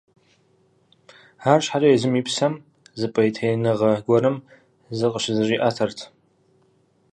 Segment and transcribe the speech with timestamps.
[1.51, 2.53] Арщхьэкӏэ езым и псэм
[2.99, 4.37] зы пӏейтеиныгъэ гуэрым
[4.97, 5.99] зыкъыщызэщӏиӏэтэрт.